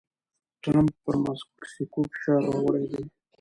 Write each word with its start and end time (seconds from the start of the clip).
ټرمپ 0.61 0.93
پر 1.03 1.15
مکسیکو 1.25 1.99
فشار 2.11 2.41
راوړی 2.53 2.85
و. 2.89 2.93